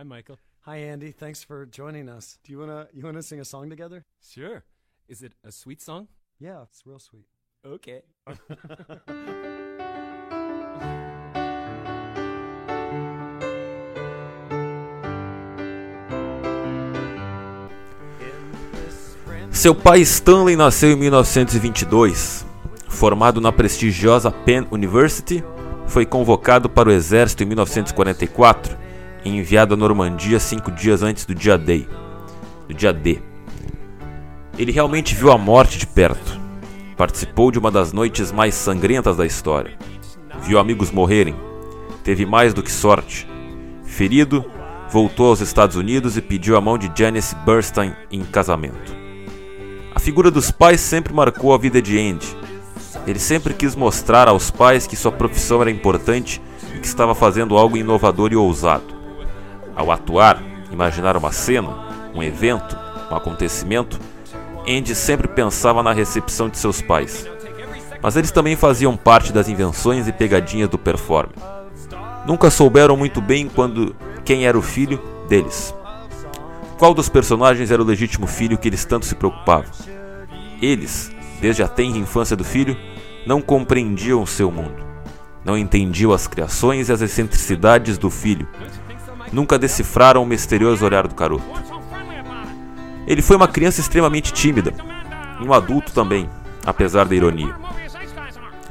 Hi, 0.00 0.02
Michael. 0.02 0.38
Hi, 0.60 0.78
Andy. 0.78 1.12
Thanks 1.12 1.44
for 1.44 1.66
joining 1.66 2.08
us. 2.08 2.38
Do 2.42 2.52
you 2.52 2.58
wanna 2.58 2.88
you 2.90 3.04
wanna 3.04 3.22
sing 3.22 3.38
a 3.38 3.44
song 3.44 3.68
together? 3.68 4.02
Sure. 4.22 4.62
Is 5.06 5.22
it 5.22 5.34
a 5.44 5.52
sweet 5.52 5.82
song? 5.82 6.08
Yeah, 6.38 6.62
it's 6.62 6.86
real 6.86 6.98
sweet. 6.98 7.26
Okay. 7.62 8.00
Seu 19.52 19.74
pai 19.74 20.00
Stanley 20.00 20.56
nasceu 20.56 20.92
em 20.92 20.96
1922. 20.96 22.46
Formado 22.88 23.38
na 23.38 23.52
prestigiosa 23.52 24.30
Penn 24.30 24.66
University, 24.70 25.44
foi 25.86 26.06
convocado 26.06 26.70
para 26.70 26.88
o 26.88 26.92
exército 26.92 27.42
em 27.42 27.46
1944 27.46 28.78
e 28.88 28.89
enviado 29.24 29.74
à 29.74 29.76
Normandia 29.76 30.40
cinco 30.40 30.70
dias 30.70 31.02
antes 31.02 31.24
do 31.24 31.34
dia 31.34 31.58
D. 31.58 31.86
Do 32.68 32.74
dia 32.74 32.92
D. 32.92 33.20
Ele 34.58 34.72
realmente 34.72 35.14
viu 35.14 35.30
a 35.30 35.38
morte 35.38 35.78
de 35.78 35.86
perto. 35.86 36.38
Participou 36.96 37.50
de 37.50 37.58
uma 37.58 37.70
das 37.70 37.92
noites 37.92 38.30
mais 38.30 38.54
sangrentas 38.54 39.16
da 39.16 39.24
história. 39.24 39.78
Viu 40.42 40.58
amigos 40.58 40.90
morrerem. 40.90 41.34
Teve 42.04 42.26
mais 42.26 42.52
do 42.52 42.62
que 42.62 42.70
sorte. 42.70 43.26
Ferido, 43.84 44.44
voltou 44.90 45.28
aos 45.28 45.40
Estados 45.40 45.76
Unidos 45.76 46.16
e 46.16 46.20
pediu 46.20 46.56
a 46.56 46.60
mão 46.60 46.76
de 46.76 46.90
Janice 46.94 47.34
Burstein 47.36 47.94
em 48.10 48.22
casamento. 48.22 48.94
A 49.94 49.98
figura 49.98 50.30
dos 50.30 50.50
pais 50.50 50.80
sempre 50.80 51.12
marcou 51.12 51.54
a 51.54 51.58
vida 51.58 51.80
de 51.80 51.98
Andy. 51.98 52.36
Ele 53.06 53.18
sempre 53.18 53.54
quis 53.54 53.74
mostrar 53.74 54.28
aos 54.28 54.50
pais 54.50 54.86
que 54.86 54.96
sua 54.96 55.12
profissão 55.12 55.60
era 55.60 55.70
importante 55.70 56.40
e 56.74 56.78
que 56.78 56.86
estava 56.86 57.14
fazendo 57.14 57.56
algo 57.56 57.76
inovador 57.76 58.32
e 58.32 58.36
ousado. 58.36 58.99
Ao 59.80 59.90
atuar, 59.90 60.42
imaginar 60.70 61.16
uma 61.16 61.32
cena, 61.32 61.70
um 62.14 62.22
evento, 62.22 62.78
um 63.10 63.16
acontecimento, 63.16 63.98
Andy 64.68 64.94
sempre 64.94 65.26
pensava 65.26 65.82
na 65.82 65.90
recepção 65.90 66.50
de 66.50 66.58
seus 66.58 66.82
pais. 66.82 67.26
Mas 68.02 68.14
eles 68.14 68.30
também 68.30 68.56
faziam 68.56 68.94
parte 68.94 69.32
das 69.32 69.48
invenções 69.48 70.06
e 70.06 70.12
pegadinhas 70.12 70.68
do 70.68 70.76
performer. 70.76 71.34
Nunca 72.26 72.50
souberam 72.50 72.94
muito 72.94 73.22
bem 73.22 73.48
quando 73.48 73.96
quem 74.22 74.44
era 74.44 74.58
o 74.58 74.60
filho 74.60 75.02
deles. 75.30 75.74
Qual 76.78 76.92
dos 76.92 77.08
personagens 77.08 77.70
era 77.70 77.80
o 77.80 77.86
legítimo 77.86 78.26
filho 78.26 78.58
que 78.58 78.68
eles 78.68 78.84
tanto 78.84 79.06
se 79.06 79.14
preocupavam? 79.14 79.70
Eles, 80.60 81.10
desde 81.40 81.62
a 81.62 81.68
tenra 81.68 81.96
infância 81.96 82.36
do 82.36 82.44
filho, 82.44 82.76
não 83.26 83.40
compreendiam 83.40 84.26
seu 84.26 84.50
mundo. 84.50 84.84
Não 85.42 85.56
entendiam 85.56 86.12
as 86.12 86.26
criações 86.26 86.90
e 86.90 86.92
as 86.92 87.00
excentricidades 87.00 87.96
do 87.96 88.10
filho. 88.10 88.46
Nunca 89.32 89.58
decifraram 89.58 90.22
o 90.22 90.26
misterioso 90.26 90.84
olhar 90.84 91.06
do 91.06 91.14
garoto. 91.14 91.44
Ele 93.06 93.22
foi 93.22 93.36
uma 93.36 93.48
criança 93.48 93.80
extremamente 93.80 94.32
tímida, 94.32 94.74
e 95.40 95.44
um 95.44 95.52
adulto 95.52 95.92
também, 95.92 96.28
apesar 96.64 97.06
da 97.06 97.14
ironia. 97.14 97.54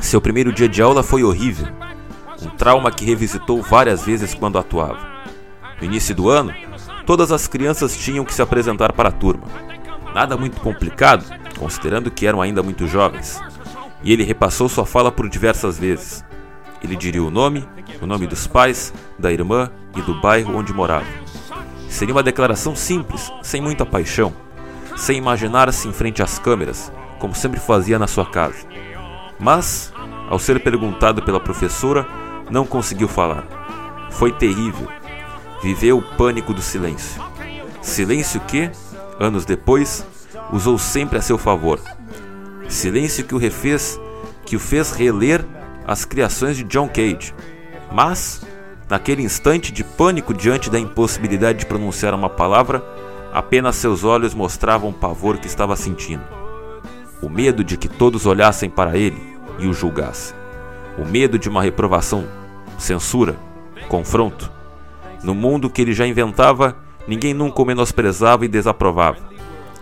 Seu 0.00 0.20
primeiro 0.20 0.52
dia 0.52 0.68
de 0.68 0.82
aula 0.82 1.02
foi 1.02 1.22
horrível, 1.24 1.68
um 2.42 2.50
trauma 2.50 2.90
que 2.90 3.04
revisitou 3.04 3.62
várias 3.62 4.04
vezes 4.04 4.34
quando 4.34 4.58
atuava. 4.58 4.98
No 5.80 5.86
início 5.86 6.14
do 6.14 6.28
ano, 6.28 6.52
todas 7.04 7.30
as 7.32 7.46
crianças 7.46 7.96
tinham 7.96 8.24
que 8.24 8.34
se 8.34 8.42
apresentar 8.42 8.92
para 8.92 9.08
a 9.08 9.12
turma. 9.12 9.44
Nada 10.14 10.36
muito 10.36 10.60
complicado, 10.60 11.24
considerando 11.58 12.10
que 12.10 12.26
eram 12.26 12.40
ainda 12.40 12.62
muito 12.62 12.86
jovens. 12.86 13.40
E 14.02 14.12
ele 14.12 14.24
repassou 14.24 14.68
sua 14.68 14.86
fala 14.86 15.12
por 15.12 15.28
diversas 15.28 15.78
vezes. 15.78 16.24
Ele 16.82 16.96
diria 16.96 17.22
o 17.22 17.30
nome, 17.30 17.66
o 18.00 18.06
nome 18.06 18.26
dos 18.26 18.46
pais, 18.46 18.92
da 19.18 19.32
irmã 19.32 19.70
e 19.96 20.02
do 20.02 20.20
bairro 20.20 20.56
onde 20.56 20.72
morava. 20.72 21.06
Seria 21.88 22.14
uma 22.14 22.22
declaração 22.22 22.76
simples, 22.76 23.32
sem 23.42 23.60
muita 23.60 23.86
paixão, 23.86 24.32
sem 24.96 25.18
imaginar-se 25.18 25.88
em 25.88 25.92
frente 25.92 26.22
às 26.22 26.38
câmeras, 26.38 26.92
como 27.18 27.34
sempre 27.34 27.60
fazia 27.60 27.98
na 27.98 28.06
sua 28.06 28.26
casa. 28.26 28.66
Mas, 29.38 29.92
ao 30.28 30.38
ser 30.38 30.62
perguntado 30.62 31.22
pela 31.22 31.40
professora, 31.40 32.06
não 32.50 32.66
conseguiu 32.66 33.08
falar. 33.08 33.44
Foi 34.10 34.32
terrível. 34.32 34.88
Viveu 35.62 35.98
o 35.98 36.02
pânico 36.02 36.52
do 36.52 36.62
silêncio. 36.62 37.22
Silêncio 37.80 38.40
que, 38.40 38.70
anos 39.18 39.44
depois, 39.44 40.06
usou 40.52 40.78
sempre 40.78 41.18
a 41.18 41.22
seu 41.22 41.38
favor. 41.38 41.80
Silêncio 42.68 43.24
que 43.24 43.34
o 43.34 43.38
refez, 43.38 43.98
que 44.44 44.56
o 44.56 44.60
fez 44.60 44.92
reler 44.92 45.44
as 45.86 46.04
criações 46.04 46.56
de 46.56 46.64
John 46.64 46.88
Cage. 46.88 47.32
Mas, 47.92 48.44
naquele 48.90 49.22
instante 49.22 49.72
de 49.72 49.84
pânico 49.84 50.34
diante 50.34 50.68
da 50.68 50.78
impossibilidade 50.78 51.60
de 51.60 51.66
pronunciar 51.66 52.12
uma 52.12 52.28
palavra, 52.28 52.84
apenas 53.32 53.76
seus 53.76 54.02
olhos 54.02 54.34
mostravam 54.34 54.90
o 54.90 54.94
pavor 54.94 55.38
que 55.38 55.46
estava 55.46 55.76
sentindo. 55.76 56.24
O 57.22 57.28
medo 57.28 57.62
de 57.62 57.76
que 57.76 57.88
todos 57.88 58.26
olhassem 58.26 58.68
para 58.68 58.96
ele 58.96 59.36
e 59.58 59.66
o 59.66 59.72
julgassem. 59.72 60.36
O 60.98 61.04
medo 61.04 61.38
de 61.38 61.48
uma 61.48 61.62
reprovação, 61.62 62.26
censura, 62.78 63.36
confronto. 63.88 64.50
No 65.22 65.34
mundo 65.34 65.70
que 65.70 65.80
ele 65.80 65.92
já 65.92 66.06
inventava, 66.06 66.76
ninguém 67.06 67.32
nunca 67.32 67.62
o 67.62 67.64
menosprezava 67.64 68.44
e 68.44 68.48
desaprovava. 68.48 69.18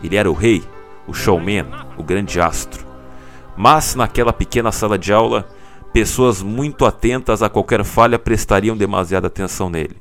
Ele 0.03 0.17
era 0.17 0.31
o 0.31 0.35
rei, 0.35 0.63
o 1.07 1.15
showman, 1.15 1.67
o 1.97 2.03
grande 2.03 2.41
astro. 2.41 2.85
Mas 3.57 3.95
naquela 3.95 4.33
pequena 4.33 4.71
sala 4.71 4.99
de 4.99 5.13
aula, 5.13 5.49
pessoas 5.95 6.43
muito 6.43 6.85
atentas 6.85 7.41
a 7.41 7.49
qualquer 7.49 7.85
falha 7.85 8.19
prestariam 8.19 8.77
demasiada 8.77 9.29
atenção 9.29 9.71
nele. 9.71 9.95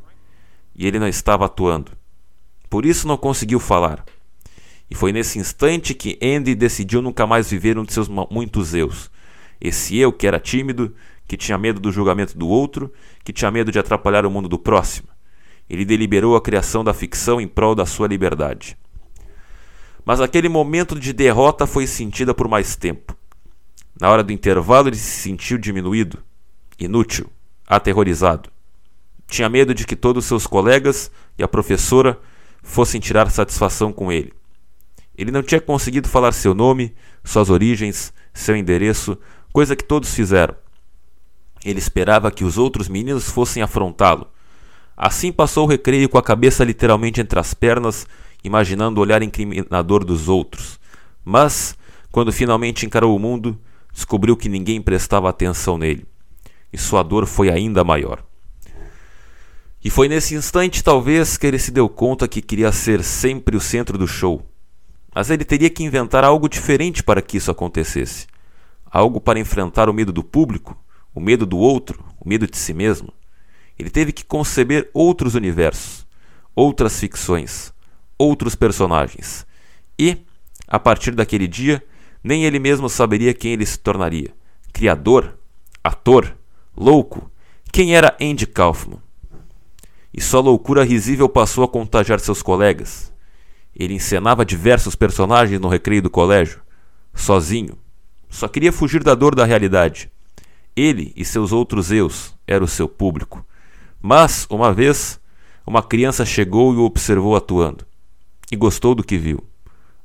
E 0.75 0.87
ele 0.87 0.97
não 0.97 1.07
estava 1.07 1.45
atuando. 1.45 1.91
Por 2.67 2.83
isso 2.83 3.07
não 3.07 3.15
conseguiu 3.15 3.59
falar. 3.59 4.03
E 4.89 4.95
foi 4.95 5.11
nesse 5.11 5.37
instante 5.37 5.93
que 5.93 6.17
Andy 6.19 6.55
decidiu 6.55 6.99
nunca 6.99 7.27
mais 7.27 7.51
viver 7.51 7.77
um 7.77 7.83
de 7.83 7.93
seus 7.93 8.09
muitos 8.09 8.73
eus. 8.73 9.11
Esse 9.61 9.95
eu 9.95 10.11
que 10.11 10.25
era 10.25 10.39
tímido, 10.39 10.95
que 11.27 11.37
tinha 11.37 11.59
medo 11.59 11.79
do 11.79 11.91
julgamento 11.91 12.35
do 12.35 12.47
outro, 12.47 12.91
que 13.23 13.31
tinha 13.31 13.51
medo 13.51 13.71
de 13.71 13.77
atrapalhar 13.77 14.25
o 14.25 14.31
mundo 14.31 14.49
do 14.49 14.57
próximo. 14.57 15.09
Ele 15.69 15.85
deliberou 15.85 16.35
a 16.35 16.41
criação 16.41 16.83
da 16.83 16.91
ficção 16.91 17.39
em 17.39 17.47
prol 17.47 17.75
da 17.75 17.85
sua 17.85 18.07
liberdade. 18.07 18.75
Mas 20.03 20.19
aquele 20.19 20.49
momento 20.49 20.99
de 20.99 21.13
derrota 21.13 21.67
foi 21.67 21.85
sentida 21.85 22.33
por 22.33 22.47
mais 22.47 22.75
tempo. 22.75 23.12
Na 23.99 24.09
hora 24.09 24.23
do 24.23 24.31
intervalo, 24.31 24.89
ele 24.89 24.95
se 24.95 25.21
sentiu 25.21 25.57
diminuído, 25.57 26.19
inútil, 26.79 27.29
aterrorizado. 27.67 28.49
Tinha 29.27 29.49
medo 29.49 29.73
de 29.73 29.85
que 29.85 29.95
todos 29.95 30.25
seus 30.25 30.45
colegas 30.45 31.11
e 31.37 31.43
a 31.43 31.47
professora 31.47 32.19
fossem 32.61 32.99
tirar 32.99 33.29
satisfação 33.29 33.91
com 33.91 34.11
ele. 34.11 34.33
Ele 35.15 35.31
não 35.31 35.43
tinha 35.43 35.61
conseguido 35.61 36.07
falar 36.07 36.31
seu 36.31 36.55
nome, 36.55 36.93
suas 37.23 37.49
origens, 37.49 38.11
seu 38.33 38.55
endereço, 38.55 39.17
coisa 39.51 39.75
que 39.75 39.83
todos 39.83 40.13
fizeram. 40.13 40.55
Ele 41.63 41.79
esperava 41.79 42.31
que 42.31 42.43
os 42.43 42.57
outros 42.57 42.89
meninos 42.89 43.29
fossem 43.29 43.61
afrontá-lo. 43.61 44.27
Assim 44.97 45.31
passou 45.31 45.65
o 45.65 45.69
recreio 45.69 46.09
com 46.09 46.17
a 46.17 46.23
cabeça 46.23 46.63
literalmente 46.63 47.21
entre 47.21 47.39
as 47.39 47.53
pernas, 47.53 48.07
imaginando 48.43 48.99
o 48.99 49.01
olhar 49.03 49.21
incriminador 49.21 50.03
dos 50.03 50.27
outros. 50.27 50.79
Mas, 51.23 51.77
quando 52.11 52.31
finalmente 52.31 52.85
encarou 52.85 53.15
o 53.15 53.19
mundo, 53.19 53.57
descobriu 53.93 54.35
que 54.35 54.49
ninguém 54.49 54.81
prestava 54.81 55.29
atenção 55.29 55.77
nele. 55.77 56.05
E 56.71 56.77
sua 56.77 57.03
dor 57.03 57.27
foi 57.27 57.49
ainda 57.49 57.83
maior. 57.83 58.23
E 59.83 59.89
foi 59.89 60.07
nesse 60.07 60.33
instante, 60.33 60.83
talvez, 60.83 61.37
que 61.37 61.45
ele 61.45 61.59
se 61.59 61.69
deu 61.69 61.87
conta 61.87 62.27
que 62.27 62.41
queria 62.41 62.71
ser 62.71 63.03
sempre 63.03 63.55
o 63.55 63.61
centro 63.61 63.97
do 63.97 64.07
show. 64.07 64.43
Mas 65.13 65.29
ele 65.29 65.45
teria 65.45 65.69
que 65.69 65.83
inventar 65.83 66.23
algo 66.23 66.49
diferente 66.49 67.03
para 67.03 67.21
que 67.21 67.37
isso 67.37 67.51
acontecesse. 67.51 68.25
Algo 68.85 69.21
para 69.21 69.39
enfrentar 69.39 69.89
o 69.89 69.93
medo 69.93 70.11
do 70.11 70.23
público, 70.23 70.77
o 71.13 71.19
medo 71.19 71.45
do 71.45 71.57
outro, 71.57 72.03
o 72.19 72.27
medo 72.27 72.47
de 72.47 72.57
si 72.57 72.73
mesmo. 72.73 73.13
Ele 73.77 73.89
teve 73.89 74.11
que 74.11 74.23
conceber 74.23 74.89
outros 74.93 75.35
universos, 75.35 76.07
outras 76.55 76.99
ficções, 76.99 77.73
outros 78.17 78.55
personagens. 78.55 79.45
E, 79.99 80.17
a 80.67 80.79
partir 80.79 81.11
daquele 81.11 81.47
dia, 81.47 81.83
nem 82.23 82.45
ele 82.45 82.57
mesmo 82.57 82.89
saberia 82.89 83.33
quem 83.33 83.51
ele 83.51 83.65
se 83.65 83.77
tornaria: 83.77 84.33
criador, 84.71 85.37
ator, 85.83 86.35
louco. 86.75 87.29
Quem 87.71 87.95
era 87.95 88.15
Andy 88.21 88.45
Kaufman? 88.47 89.01
E 90.13 90.21
sua 90.21 90.41
loucura 90.41 90.83
risível 90.83 91.27
passou 91.27 91.63
a 91.63 91.67
contagiar 91.67 92.19
seus 92.19 92.41
colegas. 92.41 93.11
Ele 93.75 93.95
encenava 93.95 94.45
diversos 94.45 94.95
personagens 94.95 95.59
no 95.59 95.67
recreio 95.67 96.03
do 96.03 96.09
colégio, 96.09 96.61
sozinho. 97.15 97.75
Só 98.29 98.47
queria 98.47 98.71
fugir 98.71 99.03
da 99.03 99.15
dor 99.15 99.33
da 99.33 99.43
realidade. 99.43 100.11
Ele 100.75 101.11
e 101.15 101.25
seus 101.25 101.51
outros 101.51 101.91
eus 101.91 102.35
eram 102.47 102.65
o 102.65 102.69
seu 102.69 102.87
público. 102.87 103.43
Mas, 103.99 104.45
uma 104.49 104.71
vez, 104.71 105.19
uma 105.65 105.81
criança 105.81 106.25
chegou 106.25 106.73
e 106.73 106.77
o 106.77 106.83
observou 106.83 107.35
atuando. 107.35 107.85
E 108.51 108.55
gostou 108.55 108.93
do 108.93 109.03
que 109.03 109.17
viu. 109.17 109.43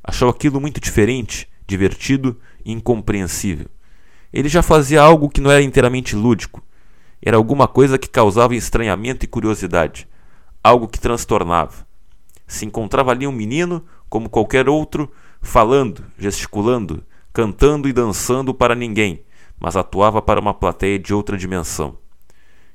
Achou 0.03 0.31
aquilo 0.31 0.61
muito 0.61 0.81
diferente 0.81 1.49
divertido 1.69 2.37
e 2.65 2.73
incompreensível. 2.73 3.67
Ele 4.33 4.49
já 4.49 4.63
fazia 4.63 5.01
algo 5.01 5.29
que 5.29 5.41
não 5.41 5.51
era 5.51 5.63
inteiramente 5.63 6.17
lúdico. 6.17 6.63
Era 7.23 7.37
alguma 7.37 7.69
coisa 7.69 7.99
que 7.99 8.09
causava 8.09 8.57
estranhamento 8.57 9.25
e 9.25 9.29
curiosidade. 9.29 10.09
algo 10.65 10.89
que 10.89 10.99
transtornava. 10.99 11.87
Se 12.47 12.67
encontrava 12.67 13.13
ali 13.13 13.27
um 13.27 13.33
menino, 13.33 13.85
como 14.09 14.29
qualquer 14.29 14.69
outro, 14.69 15.11
falando, 15.41 16.05
gesticulando, 16.19 17.05
cantando 17.33 17.89
e 17.89 17.93
dançando 17.93 18.53
para 18.53 18.75
ninguém, 18.75 19.23
mas 19.59 19.77
atuava 19.77 20.21
para 20.21 20.41
uma 20.41 20.53
plateia 20.53 20.99
de 20.99 21.15
outra 21.15 21.39
dimensão. 21.39 21.97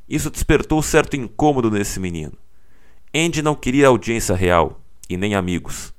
Isso 0.08 0.32
despertou 0.32 0.82
certo 0.82 1.16
incômodo 1.16 1.70
nesse 1.70 2.00
menino. 2.00 2.34
Andy 3.14 3.42
não 3.42 3.54
queria 3.54 3.88
audiência 3.88 4.36
real, 4.36 4.82
e 5.10 5.18
nem 5.18 5.36
amigos. 5.36 5.94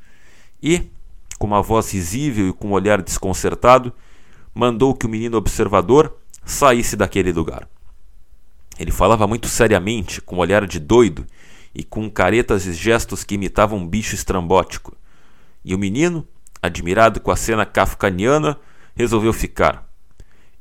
E, 0.62 0.90
com 1.44 1.48
uma 1.48 1.60
voz 1.60 1.92
risível 1.92 2.48
e 2.48 2.52
com 2.54 2.68
um 2.68 2.72
olhar 2.72 3.02
desconcertado, 3.02 3.92
mandou 4.54 4.94
que 4.94 5.04
o 5.04 5.08
menino 5.10 5.36
observador 5.36 6.16
saísse 6.42 6.96
daquele 6.96 7.32
lugar. 7.32 7.68
Ele 8.78 8.90
falava 8.90 9.26
muito 9.26 9.46
seriamente, 9.46 10.22
com 10.22 10.36
um 10.36 10.38
olhar 10.38 10.66
de 10.66 10.80
doido 10.80 11.26
e 11.74 11.84
com 11.84 12.10
caretas 12.10 12.64
e 12.64 12.72
gestos 12.72 13.24
que 13.24 13.34
imitavam 13.34 13.80
um 13.80 13.86
bicho 13.86 14.14
estrambótico. 14.14 14.96
E 15.62 15.74
o 15.74 15.78
menino, 15.78 16.26
admirado 16.62 17.20
com 17.20 17.30
a 17.30 17.36
cena 17.36 17.66
kafkaniana, 17.66 18.58
resolveu 18.96 19.34
ficar. 19.34 19.86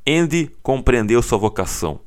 Andy 0.06 0.52
compreendeu 0.62 1.22
sua 1.22 1.38
vocação. 1.38 2.02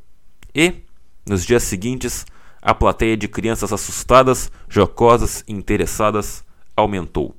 E, 0.54 0.82
nos 1.26 1.46
dias 1.46 1.62
seguintes, 1.62 2.26
a 2.60 2.74
plateia 2.74 3.16
de 3.16 3.26
crianças 3.26 3.72
assustadas, 3.72 4.52
jocosas 4.68 5.42
e 5.48 5.54
interessadas 5.54 6.44
aumentou. 6.76 7.34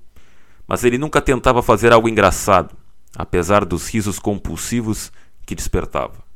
Mas 0.68 0.84
ele 0.84 0.98
nunca 0.98 1.22
tentava 1.22 1.64
fazer 1.64 1.94
algo 1.94 2.10
engraçado, 2.10 2.76
apesar 3.16 3.64
dos 3.64 3.88
risos 3.88 4.20
compulsivos 4.20 5.12
que 5.46 5.56
despertava. 5.56 6.27